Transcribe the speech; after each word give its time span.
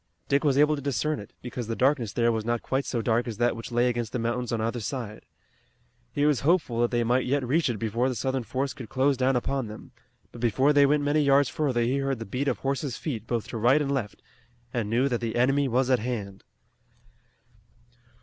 Dick 0.27 0.43
was 0.43 0.57
able 0.57 0.75
to 0.75 0.81
discern 0.81 1.19
it, 1.19 1.31
because 1.43 1.67
the 1.67 1.75
darkness 1.75 2.11
there 2.11 2.31
was 2.31 2.43
not 2.43 2.63
quite 2.63 2.85
so 2.87 3.03
dark 3.03 3.27
as 3.27 3.37
that 3.37 3.55
which 3.55 3.71
lay 3.71 3.87
against 3.87 4.13
the 4.13 4.17
mountains 4.17 4.51
on 4.51 4.59
either 4.59 4.79
side. 4.79 5.27
He 6.11 6.25
was 6.25 6.39
hopeful 6.39 6.81
that 6.81 6.89
they 6.89 7.03
might 7.03 7.27
yet 7.27 7.47
reach 7.47 7.69
it 7.69 7.77
before 7.77 8.09
the 8.09 8.15
Southern 8.15 8.41
force 8.41 8.73
could 8.73 8.89
close 8.89 9.15
down 9.15 9.35
upon 9.35 9.67
them, 9.67 9.91
but 10.31 10.41
before 10.41 10.73
they 10.73 10.87
went 10.87 11.03
many 11.03 11.21
yards 11.21 11.49
further 11.49 11.81
he 11.83 11.99
heard 11.99 12.17
the 12.17 12.25
beat 12.25 12.47
of 12.47 12.57
horses' 12.57 12.97
feet 12.97 13.27
both 13.27 13.47
to 13.49 13.57
right 13.59 13.79
and 13.79 13.91
left 13.91 14.23
and 14.73 14.89
knew 14.89 15.07
that 15.07 15.21
the 15.21 15.35
enemy 15.35 15.67
was 15.67 15.87
at 15.91 15.99
hand. 15.99 16.43